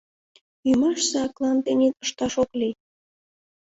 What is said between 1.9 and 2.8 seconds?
ышташ ок лий!